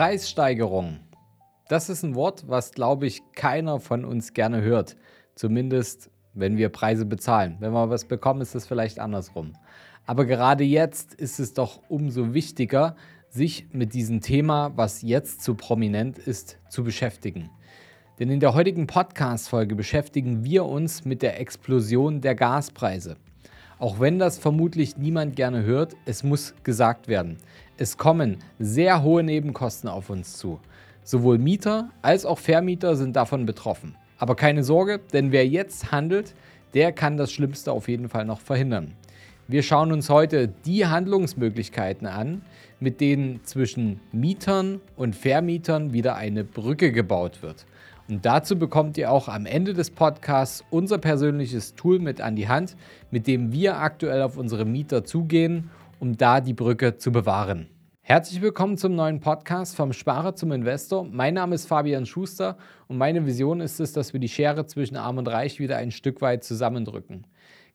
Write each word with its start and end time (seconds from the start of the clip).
Preissteigerung. 0.00 1.00
Das 1.68 1.90
ist 1.90 2.04
ein 2.04 2.14
Wort, 2.14 2.44
was, 2.48 2.72
glaube 2.72 3.06
ich, 3.06 3.20
keiner 3.34 3.80
von 3.80 4.06
uns 4.06 4.32
gerne 4.32 4.62
hört. 4.62 4.96
Zumindest, 5.34 6.10
wenn 6.32 6.56
wir 6.56 6.70
Preise 6.70 7.04
bezahlen. 7.04 7.58
Wenn 7.60 7.72
wir 7.72 7.90
was 7.90 8.06
bekommen, 8.06 8.40
ist 8.40 8.54
es 8.54 8.66
vielleicht 8.66 8.98
andersrum. 8.98 9.52
Aber 10.06 10.24
gerade 10.24 10.64
jetzt 10.64 11.12
ist 11.12 11.38
es 11.38 11.52
doch 11.52 11.82
umso 11.90 12.32
wichtiger, 12.32 12.96
sich 13.28 13.66
mit 13.74 13.92
diesem 13.92 14.22
Thema, 14.22 14.72
was 14.74 15.02
jetzt 15.02 15.42
zu 15.42 15.54
prominent 15.54 16.16
ist, 16.16 16.56
zu 16.70 16.82
beschäftigen. 16.82 17.50
Denn 18.18 18.30
in 18.30 18.40
der 18.40 18.54
heutigen 18.54 18.86
Podcast-Folge 18.86 19.74
beschäftigen 19.74 20.44
wir 20.44 20.64
uns 20.64 21.04
mit 21.04 21.20
der 21.20 21.38
Explosion 21.38 22.22
der 22.22 22.34
Gaspreise. 22.34 23.18
Auch 23.78 24.00
wenn 24.00 24.18
das 24.18 24.38
vermutlich 24.38 24.96
niemand 24.96 25.36
gerne 25.36 25.62
hört, 25.62 25.94
es 26.06 26.22
muss 26.22 26.54
gesagt 26.64 27.08
werden. 27.08 27.36
Es 27.82 27.96
kommen 27.96 28.36
sehr 28.58 29.02
hohe 29.02 29.22
Nebenkosten 29.22 29.88
auf 29.88 30.10
uns 30.10 30.36
zu. 30.36 30.60
Sowohl 31.02 31.38
Mieter 31.38 31.88
als 32.02 32.26
auch 32.26 32.38
Vermieter 32.38 32.94
sind 32.94 33.16
davon 33.16 33.46
betroffen. 33.46 33.96
Aber 34.18 34.36
keine 34.36 34.64
Sorge, 34.64 35.00
denn 35.14 35.32
wer 35.32 35.48
jetzt 35.48 35.90
handelt, 35.90 36.34
der 36.74 36.92
kann 36.92 37.16
das 37.16 37.32
Schlimmste 37.32 37.72
auf 37.72 37.88
jeden 37.88 38.10
Fall 38.10 38.26
noch 38.26 38.40
verhindern. 38.40 38.92
Wir 39.48 39.62
schauen 39.62 39.92
uns 39.92 40.10
heute 40.10 40.48
die 40.66 40.84
Handlungsmöglichkeiten 40.84 42.06
an, 42.06 42.42
mit 42.80 43.00
denen 43.00 43.42
zwischen 43.44 44.00
Mietern 44.12 44.82
und 44.96 45.16
Vermietern 45.16 45.94
wieder 45.94 46.16
eine 46.16 46.44
Brücke 46.44 46.92
gebaut 46.92 47.42
wird. 47.42 47.64
Und 48.10 48.26
dazu 48.26 48.58
bekommt 48.58 48.98
ihr 48.98 49.10
auch 49.10 49.28
am 49.28 49.46
Ende 49.46 49.72
des 49.72 49.90
Podcasts 49.90 50.64
unser 50.68 50.98
persönliches 50.98 51.76
Tool 51.76 51.98
mit 51.98 52.20
an 52.20 52.36
die 52.36 52.48
Hand, 52.48 52.76
mit 53.10 53.26
dem 53.26 53.52
wir 53.52 53.78
aktuell 53.78 54.20
auf 54.20 54.36
unsere 54.36 54.66
Mieter 54.66 55.02
zugehen, 55.02 55.70
um 56.00 56.16
da 56.16 56.40
die 56.40 56.54
Brücke 56.54 56.96
zu 56.96 57.12
bewahren. 57.12 57.68
Herzlich 58.00 58.40
willkommen 58.40 58.78
zum 58.78 58.94
neuen 58.94 59.20
Podcast 59.20 59.76
vom 59.76 59.92
Sparer 59.92 60.34
zum 60.34 60.50
Investor. 60.50 61.04
Mein 61.04 61.34
Name 61.34 61.54
ist 61.54 61.66
Fabian 61.66 62.06
Schuster 62.06 62.56
und 62.88 62.96
meine 62.96 63.26
Vision 63.26 63.60
ist 63.60 63.80
es, 63.80 63.92
dass 63.92 64.14
wir 64.14 64.18
die 64.18 64.30
Schere 64.30 64.64
zwischen 64.64 64.96
Arm 64.96 65.18
und 65.18 65.28
Reich 65.28 65.60
wieder 65.60 65.76
ein 65.76 65.90
Stück 65.90 66.22
weit 66.22 66.42
zusammendrücken. 66.42 67.26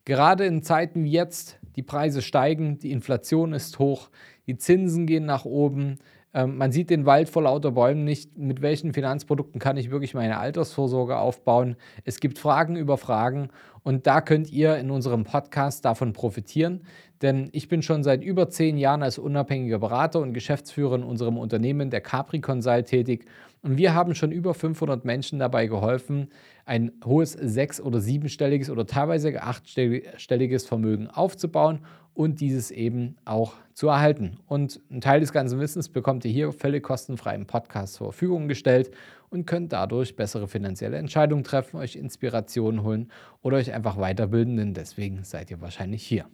Gerade 0.06 0.46
in 0.46 0.64
Zeiten 0.64 1.04
wie 1.04 1.12
jetzt, 1.12 1.60
die 1.76 1.84
Preise 1.84 2.24
steigen, 2.24 2.80
die 2.80 2.92
Inflation 2.92 3.54
ist 3.54 3.78
hoch, 3.78 4.10
die 4.48 4.58
Zinsen 4.58 5.06
gehen 5.06 5.26
nach 5.26 5.46
oben, 5.46 6.00
ähm, 6.36 6.58
man 6.58 6.74
sieht 6.74 6.90
den 6.90 7.06
Wald 7.06 7.30
vor 7.30 7.44
lauter 7.44 7.72
Bäumen 7.72 8.04
nicht. 8.04 8.38
Mit 8.38 8.62
welchen 8.62 8.94
Finanzprodukten 8.94 9.58
kann 9.58 9.78
ich 9.78 9.90
wirklich 9.90 10.14
meine 10.14 10.38
Altersvorsorge 10.38 11.18
aufbauen? 11.18 11.78
Es 12.04 12.20
gibt 12.20 12.38
Fragen 12.38 12.76
über 12.76 12.98
Fragen 12.98 13.48
und 13.84 14.06
da 14.06 14.20
könnt 14.20 14.52
ihr 14.52 14.76
in 14.76 14.92
unserem 14.92 15.24
Podcast 15.24 15.86
davon 15.86 16.12
profitieren. 16.12 16.82
Denn 17.22 17.48
ich 17.54 17.70
bin 17.70 17.82
schon 17.82 18.04
seit 18.04 18.22
über 18.22 18.50
zehn 18.50 18.78
Jahren 18.78 19.02
als 19.02 19.18
unabhängiger 19.18 19.80
Berater 19.80 20.20
und 20.20 20.34
Geschäftsführer 20.34 20.96
in 20.96 21.04
unserem 21.04 21.38
Unternehmen, 21.38 21.90
der 21.90 22.02
Capri 22.02 22.42
Consult, 22.42 22.88
tätig. 22.88 23.26
Und 23.62 23.78
wir 23.78 23.94
haben 23.94 24.14
schon 24.14 24.34
über 24.34 24.54
500 24.54 25.06
Menschen 25.06 25.40
dabei 25.40 25.68
geholfen, 25.68 26.28
ein 26.66 26.92
hohes 27.04 27.34
sechs- 27.34 27.80
oder 27.80 28.00
siebenstelliges 28.00 28.70
oder 28.70 28.86
teilweise 28.86 29.42
achtstelliges 29.42 30.66
Vermögen 30.66 31.08
aufzubauen 31.08 31.80
und 32.16 32.40
dieses 32.42 32.72
eben 32.72 33.18
auch 33.26 33.54
zu 33.74 33.88
erhalten. 33.90 34.40
Und 34.48 34.82
einen 34.90 35.02
Teil 35.02 35.20
des 35.20 35.32
ganzen 35.32 35.60
Wissens 35.60 35.90
bekommt 35.90 36.26
ihr 36.26 36.32
hier 36.32 36.52
völlig 36.52 36.82
kostenfrei 36.82 37.36
im 37.36 37.46
Podcast 37.46 37.96
zur 37.96 38.08
Verfügung 38.08 38.48
gestellt 38.48 38.92
und 39.30 39.46
könnt 39.46 39.74
dadurch 39.74 40.16
bessere 40.16 40.48
finanzielle 40.48 40.98
Entscheidungen 40.98 41.44
treffen, 41.44 41.78
euch 41.78 41.96
Inspirationen 41.96 42.84
holen 42.84 43.12
oder 43.42 43.58
euch 43.58 43.74
einfach 43.74 43.98
weiterbilden, 43.98 44.56
denn 44.58 44.74
deswegen 44.74 45.24
seid 45.24 45.52
ihr 45.52 45.62
wahrscheinlich 45.62 46.04
hier. 46.04 46.26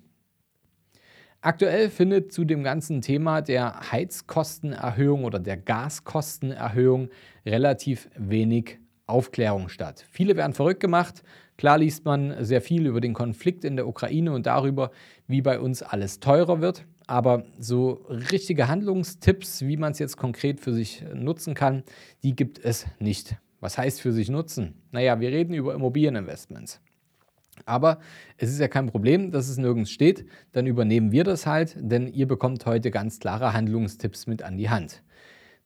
Aktuell 1.44 1.90
findet 1.90 2.32
zu 2.32 2.46
dem 2.46 2.64
ganzen 2.64 3.02
Thema 3.02 3.42
der 3.42 3.92
Heizkostenerhöhung 3.92 5.24
oder 5.24 5.40
der 5.40 5.58
Gaskostenerhöhung 5.58 7.10
relativ 7.44 8.12
wenig 8.16 8.81
Aufklärung 9.12 9.70
statt. 9.70 10.06
Viele 10.10 10.36
werden 10.36 10.54
verrückt 10.54 10.80
gemacht. 10.80 11.24
Klar 11.58 11.78
liest 11.78 12.06
man 12.06 12.44
sehr 12.44 12.62
viel 12.62 12.88
über 12.88 13.02
den 13.02 13.14
Konflikt 13.14 13.64
in 13.64 13.76
der 13.76 13.88
Ukraine 13.88 14.32
und 14.32 14.46
darüber, 14.46 14.92
wie 15.28 15.42
bei 15.42 15.60
uns 15.60 15.84
alles 15.84 16.20
teurer 16.20 16.62
wird. 16.62 16.86
Aber 17.08 17.44
so 17.60 18.06
richtige 18.10 18.68
Handlungstipps, 18.68 19.62
wie 19.64 19.78
man 19.78 19.92
es 19.92 20.00
jetzt 20.00 20.18
konkret 20.18 20.60
für 20.60 20.74
sich 20.74 21.04
nutzen 21.14 21.54
kann, 21.54 21.84
die 22.24 22.36
gibt 22.36 22.58
es 22.64 22.88
nicht. 23.00 23.36
Was 23.60 23.78
heißt 23.78 24.02
für 24.02 24.12
sich 24.12 24.30
nutzen? 24.30 24.82
Naja, 24.92 25.20
wir 25.20 25.30
reden 25.30 25.54
über 25.54 25.74
Immobilieninvestments. 25.76 26.82
Aber 27.66 28.00
es 28.38 28.50
ist 28.50 28.60
ja 28.60 28.68
kein 28.68 28.88
Problem, 28.88 29.32
dass 29.32 29.50
es 29.50 29.58
nirgends 29.58 29.92
steht. 29.92 30.26
Dann 30.52 30.66
übernehmen 30.66 31.12
wir 31.12 31.24
das 31.24 31.46
halt, 31.46 31.76
denn 31.78 32.08
ihr 32.08 32.28
bekommt 32.28 32.66
heute 32.66 32.92
ganz 32.92 33.20
klare 33.20 33.54
Handlungstipps 33.54 34.26
mit 34.26 34.42
an 34.42 34.58
die 34.58 34.70
Hand. 34.70 35.04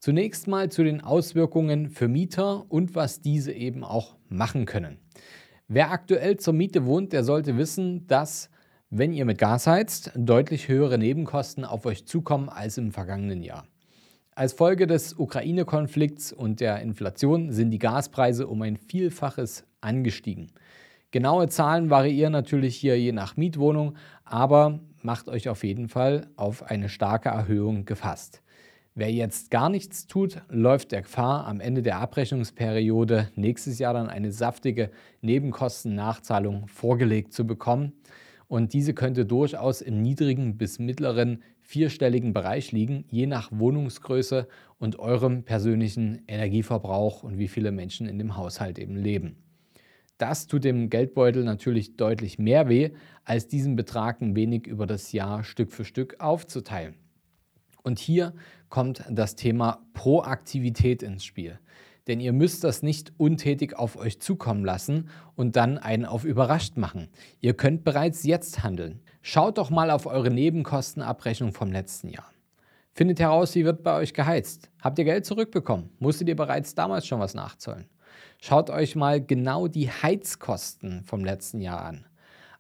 Zunächst 0.06 0.48
mal 0.48 0.70
zu 0.70 0.84
den 0.84 1.02
Auswirkungen 1.02 1.90
für 1.90 2.08
Mieter 2.08 2.70
und 2.70 2.94
was 2.94 3.22
diese 3.22 3.52
eben 3.52 3.84
auch 3.84 4.18
machen 4.30 4.66
können. 4.68 5.00
Wer 5.68 5.90
aktuell 5.90 6.38
zur 6.38 6.54
Miete 6.54 6.86
wohnt, 6.86 7.12
der 7.12 7.24
sollte 7.24 7.58
wissen, 7.58 8.06
dass, 8.06 8.52
wenn 8.92 9.14
ihr 9.14 9.26
mit 9.26 9.40
Gas 9.40 9.66
heizt, 9.66 10.12
deutlich 10.16 10.68
höhere 10.68 11.00
Nebenkosten 11.00 11.66
auf 11.66 11.88
euch 11.88 12.06
zukommen 12.06 12.50
als 12.50 12.78
im 12.78 12.92
vergangenen 12.92 13.42
Jahr. 13.42 13.66
Als 14.36 14.54
Folge 14.54 14.86
des 14.86 15.18
Ukraine-Konflikts 15.18 16.32
und 16.32 16.60
der 16.60 16.82
Inflation 16.82 17.52
sind 17.52 17.72
die 17.72 17.80
Gaspreise 17.80 18.46
um 18.46 18.62
ein 18.62 18.78
Vielfaches 18.78 19.66
angestiegen. 19.82 20.52
Genaue 21.10 21.50
Zahlen 21.50 21.90
variieren 21.90 22.32
natürlich 22.32 22.76
hier 22.76 23.00
je 23.00 23.12
nach 23.12 23.38
Mietwohnung, 23.38 23.96
aber 24.24 24.82
macht 25.02 25.30
euch 25.30 25.50
auf 25.50 25.64
jeden 25.64 25.90
Fall 25.90 26.28
auf 26.36 26.62
eine 26.62 26.90
starke 26.90 27.30
Erhöhung 27.30 27.86
gefasst. 27.86 28.44
Wer 28.98 29.12
jetzt 29.12 29.52
gar 29.52 29.70
nichts 29.70 30.08
tut, 30.08 30.42
läuft 30.48 30.94
der 30.94 31.02
Gefahr, 31.02 31.48
am 31.48 31.60
Ende 31.60 31.82
der 31.82 31.98
Abrechnungsperiode 32.00 33.30
nächstes 33.36 33.78
Jahr 33.78 33.94
dann 33.94 34.08
eine 34.08 34.32
saftige 34.32 34.90
Nebenkostennachzahlung 35.20 36.70
vorgelegt 36.70 37.34
zu 37.34 37.46
bekommen. 37.46 37.92
Und 38.48 38.72
diese 38.72 38.94
könnte 38.94 39.26
durchaus 39.26 39.82
im 39.82 40.02
niedrigen 40.02 40.58
bis 40.58 40.80
mittleren 40.80 41.44
vierstelligen 41.60 42.32
Bereich 42.32 42.72
liegen, 42.72 43.04
je 43.10 43.26
nach 43.26 43.52
Wohnungsgröße 43.52 44.48
und 44.80 44.98
eurem 44.98 45.44
persönlichen 45.44 46.22
Energieverbrauch 46.30 47.22
und 47.22 47.38
wie 47.38 47.50
viele 47.50 47.74
Menschen 47.74 48.08
in 48.08 48.18
dem 48.18 48.38
Haushalt 48.38 48.80
eben 48.80 48.96
leben. 48.96 49.44
Das 50.18 50.48
tut 50.48 50.64
dem 50.64 50.90
Geldbeutel 50.90 51.44
natürlich 51.44 51.98
deutlich 51.98 52.40
mehr 52.40 52.70
weh, 52.70 52.92
als 53.26 53.50
diesen 53.50 53.76
Betrag 53.76 54.22
ein 54.22 54.38
wenig 54.38 54.68
über 54.68 54.86
das 54.86 55.12
Jahr 55.12 55.44
Stück 55.44 55.74
für 55.74 55.84
Stück 55.84 56.22
aufzuteilen. 56.22 56.96
Und 57.86 58.00
hier 58.00 58.34
kommt 58.70 59.04
das 59.12 59.36
Thema 59.36 59.86
Proaktivität 59.94 61.04
ins 61.04 61.24
Spiel. 61.24 61.60
Denn 62.08 62.20
ihr 62.20 62.34
müsst 62.34 62.64
das 62.64 62.82
nicht 62.82 63.14
untätig 63.18 63.78
auf 63.78 63.96
euch 63.96 64.20
zukommen 64.20 64.66
lassen 64.66 65.10
und 65.36 65.56
dann 65.56 65.78
einen 65.78 66.06
auf 66.06 66.24
überrascht 66.24 66.78
machen. 66.78 67.10
Ihr 67.42 67.54
könnt 67.54 67.84
bereits 67.84 68.24
jetzt 68.24 68.64
handeln. 68.64 69.02
Schaut 69.22 69.60
doch 69.60 69.70
mal 69.70 69.92
auf 69.92 70.08
eure 70.08 70.32
Nebenkostenabrechnung 70.32 71.54
vom 71.54 71.72
letzten 71.72 72.10
Jahr. 72.10 72.32
Findet 72.92 73.20
heraus, 73.20 73.54
wie 73.54 73.66
wird 73.66 73.84
bei 73.84 73.96
euch 73.96 74.16
geheizt. 74.16 74.72
Habt 74.82 74.98
ihr 74.98 75.06
Geld 75.06 75.26
zurückbekommen? 75.28 75.92
Musstet 76.00 76.28
ihr 76.28 76.36
bereits 76.36 76.74
damals 76.74 77.06
schon 77.06 77.20
was 77.20 77.36
nachzahlen? 77.36 77.86
Schaut 78.42 78.72
euch 78.72 78.96
mal 78.96 79.24
genau 79.24 79.68
die 79.68 79.92
Heizkosten 79.92 81.04
vom 81.04 81.24
letzten 81.24 81.62
Jahr 81.62 81.84
an. 81.84 82.08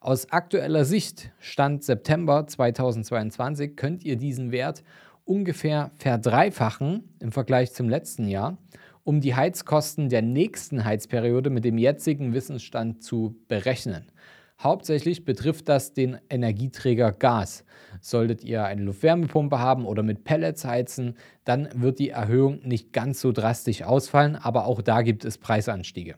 Aus 0.05 0.31
aktueller 0.31 0.85
Sicht, 0.85 1.31
Stand 1.39 1.83
September 1.83 2.45
2022, 2.45 3.75
könnt 3.75 4.03
ihr 4.03 4.17
diesen 4.17 4.51
Wert 4.51 4.83
ungefähr 5.25 5.91
verdreifachen 5.95 7.15
im 7.19 7.31
Vergleich 7.31 7.73
zum 7.73 7.89
letzten 7.89 8.27
Jahr, 8.27 8.57
um 9.03 9.21
die 9.21 9.35
Heizkosten 9.35 10.09
der 10.09 10.21
nächsten 10.21 10.85
Heizperiode 10.85 11.49
mit 11.49 11.65
dem 11.65 11.77
jetzigen 11.77 12.33
Wissensstand 12.33 13.03
zu 13.03 13.35
berechnen. 13.47 14.11
Hauptsächlich 14.59 15.25
betrifft 15.25 15.67
das 15.67 15.93
den 15.93 16.17
Energieträger 16.29 17.11
Gas. 17.11 17.65
Solltet 17.99 18.43
ihr 18.43 18.63
eine 18.63 18.83
Luftwärmepumpe 18.83 19.59
haben 19.59 19.85
oder 19.85 20.01
mit 20.01 20.23
Pellets 20.23 20.63
heizen, 20.63 21.17
dann 21.43 21.67
wird 21.75 21.99
die 21.99 22.09
Erhöhung 22.09 22.61
nicht 22.63 22.93
ganz 22.93 23.19
so 23.19 23.31
drastisch 23.31 23.83
ausfallen, 23.83 24.35
aber 24.35 24.65
auch 24.65 24.81
da 24.81 25.01
gibt 25.01 25.25
es 25.25 25.37
Preisanstiege. 25.37 26.15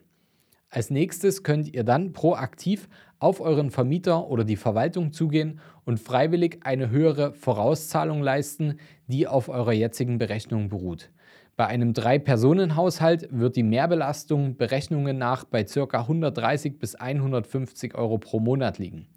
Als 0.69 0.89
nächstes 0.89 1.43
könnt 1.43 1.73
ihr 1.73 1.83
dann 1.83 2.11
proaktiv 2.11 2.89
auf 3.19 3.39
euren 3.39 3.71
Vermieter 3.71 4.27
oder 4.27 4.43
die 4.43 4.57
Verwaltung 4.57 5.13
zugehen 5.13 5.59
und 5.85 5.99
freiwillig 5.99 6.59
eine 6.63 6.89
höhere 6.89 7.33
Vorauszahlung 7.33 8.21
leisten, 8.21 8.79
die 9.07 9.27
auf 9.27 9.47
eurer 9.47 9.71
jetzigen 9.71 10.17
Berechnung 10.17 10.67
beruht. 10.67 11.09
Bei 11.55 11.65
einem 11.65 11.93
Drei-Personen-Haushalt 11.93 13.29
wird 13.31 13.55
die 13.55 13.63
Mehrbelastung 13.63 14.57
Berechnungen 14.57 15.17
nach 15.17 15.45
bei 15.45 15.63
ca. 15.63 16.01
130 16.01 16.77
bis 16.77 16.95
150 16.95 17.95
Euro 17.95 18.19
pro 18.19 18.39
Monat 18.39 18.77
liegen. 18.77 19.07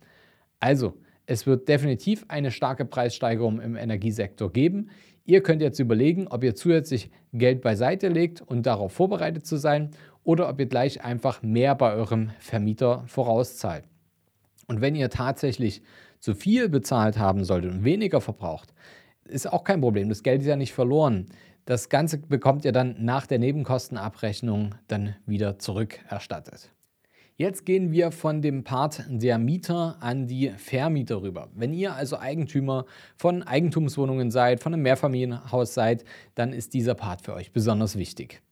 Also, 0.61 0.95
es 1.27 1.47
wird 1.47 1.69
definitiv 1.69 2.25
eine 2.29 2.51
starke 2.51 2.85
Preissteigerung 2.85 3.61
im 3.61 3.77
Energiesektor 3.77 4.53
geben. 4.53 4.91
Ihr 5.27 5.43
könnt 5.43 5.63
jetzt 5.63 5.79
überlegen, 5.79 6.27
ob 6.29 6.43
ihr 6.43 6.55
zusätzlich 6.55 7.11
Geld 7.33 7.61
beiseite 7.61 8.09
legt 8.09 8.41
und 8.41 8.67
darauf 8.67 8.93
vorbereitet 8.93 9.47
zu 9.47 9.57
sein 9.57 9.91
oder 10.25 10.49
ob 10.49 10.61
ihr 10.61 10.67
gleich 10.67 11.03
einfach 11.05 11.43
mehr 11.43 11.75
bei 11.75 11.93
eurem 11.93 12.31
Vermieter 12.39 13.05
vorauszahlt. 13.07 13.85
Und 14.67 14.81
wenn 14.81 14.95
ihr 14.95 15.11
tatsächlich 15.11 15.83
zu 16.21 16.35
viel 16.35 16.69
bezahlt 16.69 17.19
haben 17.19 17.45
solltet 17.45 17.73
und 17.73 17.85
weniger 17.85 18.21
verbraucht, 18.21 18.73
ist 19.25 19.51
auch 19.51 19.65
kein 19.65 19.81
Problem. 19.81 20.09
Das 20.09 20.23
Geld 20.23 20.43
ist 20.43 20.49
ja 20.49 20.57
nicht 20.57 20.73
verloren 20.73 21.27
Das 21.65 21.89
Ganze 21.89 22.19
bekommt 22.19 22.65
ihr 22.65 22.73
dann 22.73 22.97
nach 22.99 23.27
der 23.27 23.39
Nebenkostenabrechnung 23.39 24.75
dann 24.89 25.17
wieder 25.27 25.59
zurückerstattet. 25.59 26.71
Jetzt 27.41 27.65
gehen 27.65 27.91
wir 27.91 28.13
von 28.13 28.43
dem 28.43 28.65
Part 28.65 29.05
der 29.09 29.39
Mieter 29.39 29.97
an 30.01 30.27
die 30.27 30.51
Vermieter 30.59 31.23
rüber. 31.23 31.49
Wenn 31.55 31.73
ihr 31.73 31.95
also 31.95 32.19
Eigentümer 32.19 32.85
von 33.17 33.43
Eigentumswohnungen 33.43 34.31
seid, 34.31 34.61
von 34.61 34.75
einem 34.75 34.83
Mehrfamilienhaus 34.83 35.73
seid, 35.73 36.05
dann 36.35 36.53
ist 36.53 36.75
dieser 36.75 36.95
Part 36.95 37.23
für 37.23 37.33
euch 37.33 37.51
besonders 37.53 37.97
wichtig. 37.97 38.43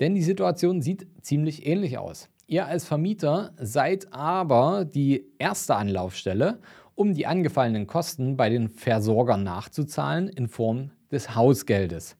Denn 0.00 0.14
die 0.14 0.22
Situation 0.22 0.82
sieht 0.82 1.06
ziemlich 1.22 1.66
ähnlich 1.66 1.98
aus. 1.98 2.28
Ihr 2.46 2.66
als 2.66 2.84
Vermieter 2.84 3.52
seid 3.56 4.12
aber 4.12 4.84
die 4.84 5.24
erste 5.38 5.74
Anlaufstelle, 5.76 6.60
um 6.94 7.12
die 7.12 7.26
angefallenen 7.26 7.86
Kosten 7.86 8.36
bei 8.36 8.48
den 8.48 8.68
Versorgern 8.68 9.42
nachzuzahlen 9.42 10.28
in 10.28 10.48
Form 10.48 10.90
des 11.10 11.34
Hausgeldes. 11.34 12.16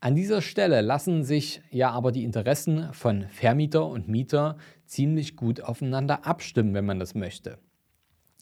An 0.00 0.14
dieser 0.14 0.42
Stelle 0.42 0.82
lassen 0.82 1.24
sich 1.24 1.62
ja 1.70 1.90
aber 1.90 2.12
die 2.12 2.24
Interessen 2.24 2.92
von 2.92 3.26
Vermieter 3.30 3.86
und 3.86 4.06
Mieter 4.06 4.58
ziemlich 4.84 5.34
gut 5.34 5.62
aufeinander 5.62 6.26
abstimmen, 6.26 6.74
wenn 6.74 6.84
man 6.84 6.98
das 6.98 7.14
möchte. 7.14 7.58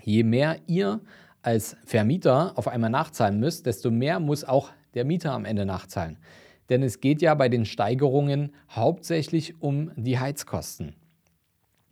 Je 0.02 0.24
mehr 0.24 0.56
ihr 0.66 1.00
als 1.40 1.76
Vermieter 1.84 2.52
auf 2.56 2.68
einmal 2.68 2.90
nachzahlen 2.90 3.38
müsst, 3.38 3.66
desto 3.66 3.90
mehr 3.90 4.20
muss 4.20 4.44
auch 4.44 4.70
der 4.94 5.04
Mieter 5.04 5.32
am 5.32 5.44
Ende 5.44 5.64
nachzahlen. 5.64 6.18
Denn 6.68 6.82
es 6.82 7.00
geht 7.00 7.22
ja 7.22 7.34
bei 7.34 7.48
den 7.48 7.64
Steigerungen 7.64 8.54
hauptsächlich 8.70 9.60
um 9.60 9.90
die 9.96 10.18
Heizkosten. 10.18 10.94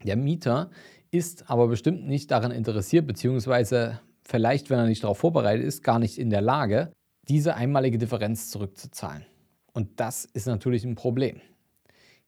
Der 0.04 0.16
Mieter 0.16 0.70
ist 1.10 1.50
aber 1.50 1.68
bestimmt 1.68 2.06
nicht 2.06 2.30
daran 2.30 2.52
interessiert, 2.52 3.06
beziehungsweise 3.06 4.00
vielleicht, 4.22 4.70
wenn 4.70 4.78
er 4.78 4.86
nicht 4.86 5.02
darauf 5.02 5.18
vorbereitet 5.18 5.66
ist, 5.66 5.82
gar 5.82 5.98
nicht 5.98 6.18
in 6.18 6.30
der 6.30 6.40
Lage, 6.40 6.92
diese 7.28 7.54
einmalige 7.54 7.98
Differenz 7.98 8.50
zurückzuzahlen. 8.50 9.26
Und 9.72 10.00
das 10.00 10.24
ist 10.24 10.46
natürlich 10.46 10.84
ein 10.84 10.94
Problem. 10.94 11.40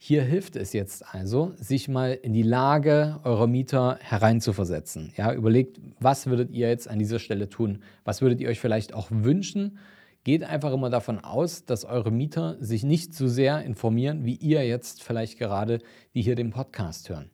Hier 0.04 0.24
hilft 0.24 0.56
es 0.56 0.72
jetzt 0.72 1.14
also, 1.14 1.52
sich 1.56 1.88
mal 1.88 2.12
in 2.12 2.32
die 2.32 2.42
Lage 2.42 3.20
eurer 3.22 3.46
Mieter 3.46 3.98
hereinzuversetzen. 4.00 5.12
Ja, 5.16 5.32
überlegt, 5.32 5.80
was 6.00 6.26
würdet 6.26 6.50
ihr 6.50 6.68
jetzt 6.68 6.88
an 6.88 6.98
dieser 6.98 7.20
Stelle 7.20 7.48
tun? 7.48 7.84
Was 8.02 8.20
würdet 8.20 8.40
ihr 8.40 8.48
euch 8.48 8.58
vielleicht 8.58 8.94
auch 8.94 9.08
wünschen? 9.12 9.78
Geht 10.24 10.44
einfach 10.44 10.72
immer 10.72 10.88
davon 10.88 11.19
aus, 11.19 11.64
dass 11.64 11.84
eure 11.84 12.12
Mieter 12.12 12.56
sich 12.60 12.84
nicht 12.84 13.12
so 13.12 13.26
sehr 13.26 13.62
informieren, 13.62 14.24
wie 14.24 14.36
ihr 14.36 14.64
jetzt 14.64 15.02
vielleicht 15.02 15.36
gerade, 15.36 15.80
die 16.14 16.22
hier 16.22 16.36
den 16.36 16.50
Podcast 16.50 17.08
hören. 17.08 17.30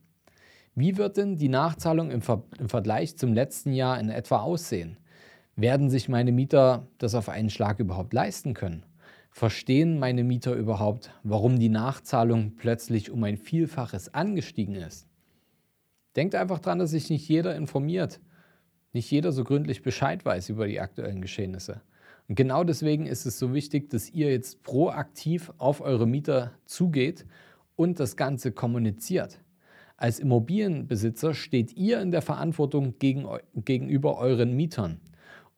Wie 0.75 0.97
wird 0.97 1.19
denn 1.19 1.37
die 1.37 1.51
Nachzahlung 1.51 2.11
im, 2.11 2.23
Ver 2.23 2.45
im 2.59 2.69
Vergleich 2.69 3.19
zum 3.19 3.35
letzten 3.35 3.73
Jahr 3.73 4.01
in 4.01 4.09
etwa 4.09 4.39
aussehen? 4.39 4.97
Werden 5.55 5.91
sich 5.91 6.09
meine 6.09 6.33
Mieter 6.33 6.87
das 6.99 7.15
auf 7.15 7.29
einen 7.29 7.51
Schlag 7.51 7.79
überhaupt 7.79 8.15
leisten 8.15 8.55
können? 8.55 8.85
Verstehen 9.31 9.99
meine 9.99 10.25
Mieter 10.25 10.55
überhaupt, 10.55 11.11
warum 11.25 11.59
die 11.59 11.69
Nachzahlung 11.69 12.57
plötzlich 12.57 13.11
um 13.11 13.23
ein 13.25 13.37
Vielfaches 13.37 14.15
angestiegen 14.15 14.77
ist? 14.77 15.07
Denkt 16.17 16.35
einfach 16.35 16.59
daran, 16.59 16.79
dass 16.79 16.91
sich 16.91 17.11
nicht 17.11 17.29
jeder 17.29 17.55
informiert, 17.55 18.21
nicht 18.93 19.11
jeder 19.11 19.33
so 19.33 19.45
gründlich 19.45 19.83
Bescheid 19.83 20.25
weiß 20.25 20.49
über 20.49 20.67
die 20.67 20.81
aktuellen 20.81 21.21
Geschehnisse. 21.21 21.83
Und 22.29 22.35
genau 22.35 22.63
deswegen 22.63 23.07
ist 23.07 23.25
es 23.25 23.39
so 23.39 23.55
wichtig, 23.55 23.89
dass 23.91 24.11
ihr 24.11 24.31
jetzt 24.31 24.63
proaktiv 24.63 25.53
auf 25.57 25.81
eure 25.81 26.07
Mieter 26.07 26.53
zugeht 26.67 27.25
und 27.75 27.99
das 28.01 28.17
Ganze 28.17 28.53
kommuniziert. 28.53 29.41
Als 29.97 30.21
Immobilienbesitzer 30.21 31.35
steht 31.35 31.75
ihr 31.77 32.01
in 32.01 32.11
der 32.11 32.23
Verantwortung 32.23 32.99
gegen, 32.99 33.27
gegenüber 33.55 34.19
euren 34.19 34.55
Mietern. 34.55 35.01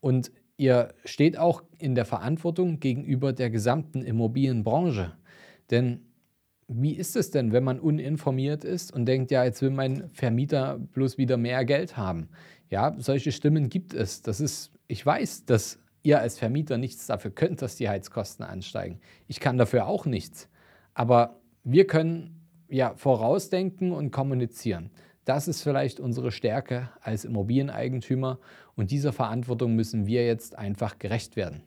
Und 0.00 0.30
ihr 0.56 0.94
steht 1.04 1.38
auch 1.38 1.62
in 1.78 1.94
der 1.94 2.06
Verantwortung 2.06 2.80
gegenüber 2.80 3.32
der 3.32 3.50
gesamten 3.50 4.02
Immobilienbranche. 4.02 5.12
Denn 5.70 6.00
wie 6.68 6.92
ist 6.92 7.16
es 7.16 7.32
denn, 7.32 7.52
wenn 7.52 7.64
man 7.64 7.80
uninformiert 7.80 8.62
ist 8.64 8.94
und 8.94 9.06
denkt, 9.06 9.32
ja, 9.32 9.44
jetzt 9.44 9.60
will 9.60 9.70
mein 9.70 10.08
Vermieter 10.08 10.78
bloß 10.78 11.18
wieder 11.18 11.36
mehr 11.36 11.64
Geld 11.64 11.96
haben? 11.96 12.28
Ja, 12.70 12.94
solche 12.98 13.32
Stimmen 13.32 13.68
gibt 13.68 13.92
es. 13.92 14.22
Das 14.22 14.40
ist, 14.40 14.70
ich 14.86 15.04
weiß, 15.04 15.46
dass 15.46 15.80
ihr 16.02 16.20
als 16.20 16.38
Vermieter 16.38 16.78
nichts 16.78 17.06
dafür 17.06 17.30
könnt, 17.30 17.62
dass 17.62 17.76
die 17.76 17.88
Heizkosten 17.88 18.44
ansteigen. 18.44 19.00
Ich 19.28 19.40
kann 19.40 19.58
dafür 19.58 19.86
auch 19.86 20.06
nichts. 20.06 20.48
Aber 20.94 21.40
wir 21.64 21.86
können 21.86 22.40
ja 22.68 22.94
vorausdenken 22.94 23.92
und 23.92 24.10
kommunizieren. 24.10 24.90
Das 25.24 25.48
ist 25.48 25.62
vielleicht 25.62 26.00
unsere 26.00 26.32
Stärke 26.32 26.90
als 27.02 27.24
Immobilieneigentümer 27.24 28.38
und 28.74 28.90
dieser 28.90 29.12
Verantwortung 29.12 29.74
müssen 29.76 30.06
wir 30.06 30.26
jetzt 30.26 30.56
einfach 30.56 30.98
gerecht 30.98 31.36
werden. 31.36 31.62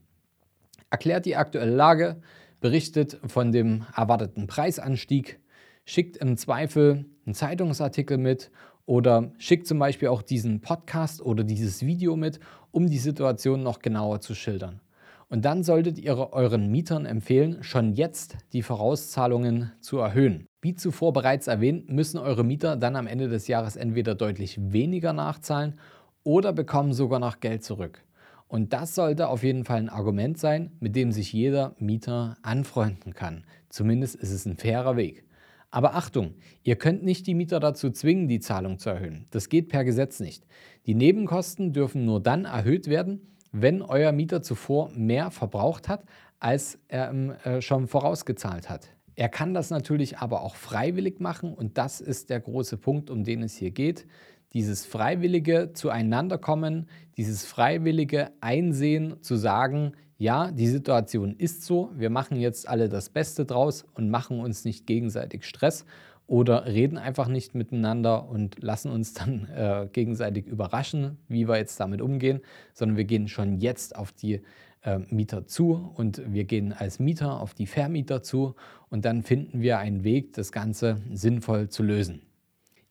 Erklärt 0.90 1.26
die 1.26 1.36
aktuelle 1.36 1.74
Lage, 1.74 2.22
berichtet 2.60 3.20
von 3.26 3.52
dem 3.52 3.86
erwarteten 3.96 4.48
Preisanstieg, 4.48 5.40
schickt 5.86 6.18
im 6.18 6.38
Zweifel 6.38 7.06
einen 7.26 7.36
Zeitungsartikel 7.36 8.18
mit 8.18 8.52
oder 8.86 9.32
schickt 9.38 9.68
zum 9.68 9.80
Beispiel 9.80 10.10
auch 10.10 10.22
diesen 10.22 10.62
Podcast 10.62 11.22
oder 11.22 11.44
dieses 11.44 11.86
Video 11.86 12.16
mit, 12.16 12.40
um 12.74 12.90
die 12.90 12.98
Situation 12.98 13.64
noch 13.64 13.80
genauer 13.80 14.20
zu 14.20 14.36
schildern. 14.36 14.82
Und 15.30 15.46
dann 15.46 15.64
solltet 15.64 15.98
ihr 15.98 16.18
euren 16.34 16.70
Mietern 16.70 17.06
empfehlen, 17.06 17.64
schon 17.64 17.94
jetzt 17.94 18.38
die 18.52 18.62
Vorauszahlungen 18.62 19.72
zu 19.80 20.00
erhöhen. 20.00 20.46
Wie 20.62 20.76
zuvor 20.76 21.14
bereits 21.14 21.48
erwähnt, 21.48 21.90
müssen 21.90 22.18
eure 22.18 22.44
Mieter 22.44 22.76
dann 22.76 22.96
am 22.96 23.08
Ende 23.08 23.30
des 23.30 23.48
Jahres 23.48 23.76
entweder 23.76 24.16
deutlich 24.16 24.60
weniger 24.72 25.14
nachzahlen 25.14 25.80
oder 26.24 26.52
bekommen 26.54 26.94
sogar 26.94 27.20
noch 27.20 27.40
Geld 27.40 27.64
zurück. 27.64 28.04
Und 28.48 28.74
das 28.74 28.94
sollte 28.96 29.28
auf 29.30 29.44
jeden 29.44 29.66
Fall 29.66 29.80
ein 29.80 29.90
Argument 29.90 30.38
sein, 30.38 30.72
mit 30.80 30.96
dem 30.96 31.12
sich 31.12 31.34
jeder 31.34 31.76
Mieter 31.80 32.38
anfreunden 32.44 33.14
kann. 33.14 33.44
Zumindest 33.70 34.16
ist 34.16 34.32
es 34.32 34.46
ein 34.46 34.58
fairer 34.58 34.96
Weg. 34.96 35.26
Aber 35.74 35.96
Achtung, 35.96 36.36
ihr 36.62 36.76
könnt 36.76 37.02
nicht 37.02 37.26
die 37.26 37.34
Mieter 37.34 37.60
dazu 37.60 37.90
zwingen, 37.90 38.28
die 38.28 38.40
Zahlung 38.40 38.78
zu 38.78 38.92
erhöhen. 38.92 39.26
Das 39.32 39.50
geht 39.50 39.70
per 39.70 39.84
Gesetz 39.84 40.20
nicht. 40.20 40.46
Die 40.86 40.94
Nebenkosten 40.94 41.74
dürfen 41.74 42.06
nur 42.06 42.22
dann 42.22 42.46
erhöht 42.46 42.88
werden, 42.88 43.34
wenn 43.52 43.82
euer 43.82 44.12
Mieter 44.12 44.44
zuvor 44.44 44.92
mehr 44.92 45.32
verbraucht 45.32 45.90
hat, 45.90 46.04
als 46.40 46.78
er 46.90 47.12
äh, 47.44 47.60
schon 47.60 47.88
vorausgezahlt 47.88 48.70
hat. 48.70 48.90
Er 49.16 49.30
kann 49.30 49.56
das 49.56 49.72
natürlich 49.72 50.20
aber 50.20 50.44
auch 50.44 50.58
freiwillig 50.58 51.20
machen 51.20 51.56
und 51.56 51.76
das 51.80 52.02
ist 52.02 52.30
der 52.30 52.40
große 52.40 52.78
Punkt, 52.78 53.10
um 53.10 53.24
den 53.24 53.42
es 53.42 53.56
hier 53.56 53.72
geht. 53.72 54.06
Dieses 54.54 54.86
freiwillige 54.86 55.72
Zueinanderkommen, 55.74 56.88
dieses 57.18 57.46
freiwillige 57.46 58.30
Einsehen, 58.42 59.24
zu 59.24 59.38
sagen, 59.38 59.94
ja, 60.18 60.52
die 60.52 60.68
Situation 60.68 61.36
ist 61.36 61.64
so, 61.64 61.92
wir 61.96 62.10
machen 62.10 62.38
jetzt 62.38 62.68
alle 62.68 62.90
das 62.90 63.10
Beste 63.10 63.46
draus 63.46 63.86
und 63.94 64.10
machen 64.10 64.40
uns 64.40 64.66
nicht 64.66 64.86
gegenseitig 64.86 65.46
Stress 65.46 65.86
oder 66.28 66.66
reden 66.66 66.98
einfach 66.98 67.28
nicht 67.28 67.56
miteinander 67.56 68.30
und 68.30 68.62
lassen 68.64 68.92
uns 68.92 69.14
dann 69.14 69.48
äh, 69.50 69.88
gegenseitig 69.92 70.48
überraschen, 70.48 71.18
wie 71.28 71.48
wir 71.48 71.58
jetzt 71.58 71.80
damit 71.80 72.02
umgehen, 72.02 72.42
sondern 72.74 72.98
wir 72.98 73.06
gehen 73.06 73.28
schon 73.28 73.60
jetzt 73.60 73.96
auf 73.96 74.12
die 74.12 74.42
äh, 74.84 75.00
Mieter 75.10 75.46
zu 75.48 75.92
und 75.96 76.22
wir 76.32 76.46
gehen 76.46 76.74
als 76.74 77.00
Mieter 77.00 77.40
auf 77.40 77.54
die 77.54 77.68
Vermieter 77.68 78.24
zu 78.24 78.56
und 78.90 79.06
dann 79.06 79.24
finden 79.24 79.62
wir 79.62 79.80
einen 79.80 80.04
Weg, 80.04 80.34
das 80.34 80.52
Ganze 80.52 81.02
sinnvoll 81.12 81.70
zu 81.70 81.84
lösen. 81.84 82.22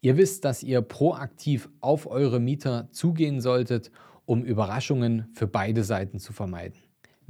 Ihr 0.01 0.17
wisst, 0.17 0.45
dass 0.45 0.63
ihr 0.65 0.83
proaktiv 0.83 1.71
auf 1.81 2.09
eure 2.09 2.41
Mieter 2.41 2.89
zugehen 2.91 3.41
solltet, 3.41 3.93
um 4.27 4.45
Überraschungen 4.45 5.29
für 5.35 5.47
beide 5.47 5.85
Seiten 5.85 6.19
zu 6.19 6.33
vermeiden. 6.33 6.82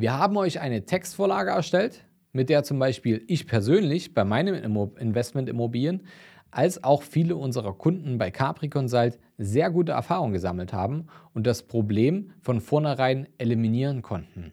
Wir 0.02 0.18
haben 0.18 0.36
euch 0.36 0.58
eine 0.58 0.84
Textvorlage 0.84 1.50
erstellt, 1.52 2.04
mit 2.32 2.48
der 2.48 2.64
zum 2.64 2.80
Beispiel 2.80 3.22
ich 3.28 3.46
persönlich 3.46 4.14
bei 4.14 4.24
meinem 4.24 4.56
Investment 4.98 5.48
Immobilien 5.48 6.02
als 6.50 6.82
auch 6.82 7.04
viele 7.04 7.36
unserer 7.36 7.72
Kunden 7.74 8.18
bei 8.18 8.32
Capri 8.32 8.68
Consult 8.68 9.20
sehr 9.38 9.70
gute 9.70 9.92
Erfahrungen 9.92 10.32
gesammelt 10.32 10.72
haben 10.72 11.06
und 11.34 11.46
das 11.46 11.62
Problem 11.62 12.32
von 12.40 12.60
vornherein 12.60 13.28
eliminieren 13.38 14.02
konnten. 14.02 14.50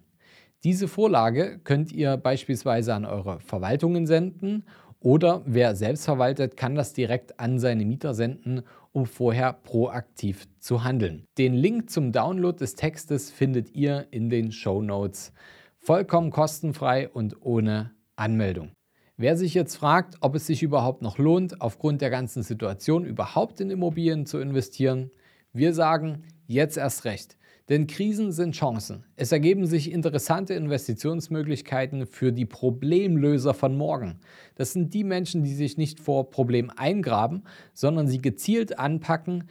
Diese 0.64 0.88
Vorlage 0.88 1.60
könnt 1.64 1.92
ihr 1.92 2.18
beispielsweise 2.18 2.94
an 2.94 3.06
eure 3.06 3.40
Verwaltungen 3.40 4.06
senden 4.06 4.66
oder 5.00 5.42
wer 5.48 5.76
selbst 5.76 6.06
verwaltet, 6.06 6.58
kann 6.58 6.76
das 6.76 6.94
direkt 6.94 7.40
an 7.40 7.58
seine 7.58 7.86
Mieter 7.86 8.14
senden, 8.14 8.62
um 8.92 9.06
vorher 9.06 9.54
proaktiv 9.54 10.48
zu 10.60 10.84
handeln. 10.84 11.26
Den 11.38 11.54
Link 11.54 11.90
zum 11.90 12.12
Download 12.12 12.58
des 12.58 12.76
Textes 12.76 13.32
findet 13.32 13.76
ihr 13.76 14.08
in 14.12 14.30
den 14.30 14.52
Show 14.52 14.82
Notes. 14.82 15.32
Vollkommen 15.78 16.32
kostenfrei 16.32 17.10
und 17.10 17.42
ohne 17.42 17.92
Anmeldung. 18.16 18.72
Wer 19.18 19.36
sich 19.36 19.54
jetzt 19.54 19.76
fragt, 19.76 20.18
ob 20.22 20.36
es 20.36 20.46
sich 20.46 20.64
überhaupt 20.64 21.02
noch 21.02 21.18
lohnt, 21.18 21.62
aufgrund 21.62 22.02
der 22.02 22.10
ganzen 22.10 22.44
Situation 22.44 23.06
überhaupt 23.06 23.60
in 23.60 23.70
Immobilien 23.70 24.26
zu 24.26 24.40
investieren, 24.40 25.12
wir 25.52 25.74
sagen 25.74 26.24
jetzt 26.48 26.78
erst 26.78 27.06
recht. 27.06 27.39
Denn 27.70 27.86
Krisen 27.86 28.32
sind 28.32 28.56
Chancen. 28.56 29.06
Es 29.16 29.32
ergeben 29.32 29.68
sich 29.68 29.92
interessante 29.92 30.56
Investitionsmöglichkeiten 30.56 32.08
für 32.08 32.32
die 32.32 32.46
Problemlöser 32.46 33.54
von 33.54 33.78
morgen. 33.78 34.20
Das 34.56 34.74
sind 34.74 34.94
die 34.94 35.04
Menschen, 35.04 35.44
die 35.44 35.54
sich 35.54 35.78
nicht 35.78 36.00
vor 36.00 36.32
Problemen 36.32 36.72
eingraben, 36.72 37.44
sondern 37.74 38.08
sie 38.08 38.22
gezielt 38.22 38.80
anpacken 38.80 39.46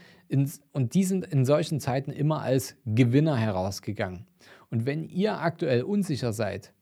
und 0.72 0.94
die 0.94 1.04
sind 1.04 1.26
in 1.26 1.44
solchen 1.44 1.78
Zeiten 1.78 2.10
immer 2.10 2.42
als 2.42 2.76
Gewinner 2.84 3.36
herausgegangen. 3.36 4.26
Und 4.70 4.84
wenn 4.84 5.08
ihr 5.08 5.40
aktuell 5.40 5.82
unsicher 5.82 6.32
seid, 6.32 6.74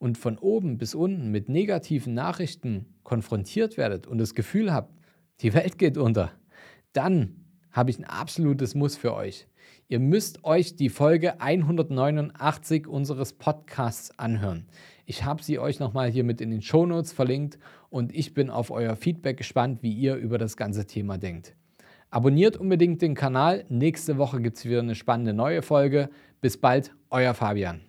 und 0.00 0.16
von 0.16 0.38
oben 0.38 0.78
bis 0.78 0.94
unten 0.94 1.30
mit 1.30 1.48
negativen 1.48 2.14
Nachrichten 2.14 2.86
konfrontiert 3.04 3.76
werdet 3.76 4.06
und 4.06 4.18
das 4.18 4.34
Gefühl 4.34 4.72
habt, 4.72 4.92
die 5.40 5.54
Welt 5.54 5.78
geht 5.78 5.98
unter, 5.98 6.32
dann 6.94 7.36
habe 7.70 7.90
ich 7.90 7.98
ein 7.98 8.04
absolutes 8.04 8.74
Muss 8.74 8.96
für 8.96 9.14
euch. 9.14 9.46
Ihr 9.90 9.98
müsst 9.98 10.44
euch 10.44 10.76
die 10.76 10.88
Folge 10.88 11.40
189 11.40 12.86
unseres 12.86 13.32
Podcasts 13.32 14.16
anhören. 14.20 14.66
Ich 15.04 15.24
habe 15.24 15.42
sie 15.42 15.58
euch 15.58 15.80
nochmal 15.80 16.08
hier 16.08 16.22
mit 16.22 16.40
in 16.40 16.52
den 16.52 16.62
Shownotes 16.62 17.12
verlinkt 17.12 17.58
und 17.88 18.14
ich 18.14 18.32
bin 18.32 18.50
auf 18.50 18.70
euer 18.70 18.94
Feedback 18.94 19.38
gespannt, 19.38 19.82
wie 19.82 19.92
ihr 19.92 20.14
über 20.14 20.38
das 20.38 20.56
ganze 20.56 20.86
Thema 20.86 21.18
denkt. 21.18 21.56
Abonniert 22.08 22.56
unbedingt 22.56 23.02
den 23.02 23.16
Kanal. 23.16 23.64
Nächste 23.68 24.16
Woche 24.16 24.40
gibt 24.40 24.58
es 24.58 24.64
wieder 24.64 24.78
eine 24.78 24.94
spannende 24.94 25.34
neue 25.34 25.60
Folge. 25.60 26.08
Bis 26.40 26.56
bald, 26.56 26.94
euer 27.10 27.34
Fabian. 27.34 27.80